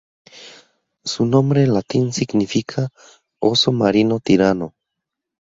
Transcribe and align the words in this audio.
Su 1.05 1.27
nombre 1.27 1.61
en 1.63 1.75
latín 1.75 2.11
significa 2.11 2.89
“Oso 3.39 3.71
marino 3.71 4.19
tirano". 4.19 4.73